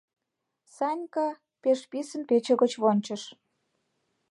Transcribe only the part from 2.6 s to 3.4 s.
гоч вончыш.